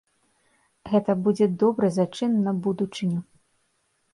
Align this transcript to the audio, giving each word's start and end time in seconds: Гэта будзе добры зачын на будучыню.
Гэта 0.93 1.15
будзе 1.27 1.47
добры 1.65 1.91
зачын 1.99 2.31
на 2.49 2.57
будучыню. 2.69 3.19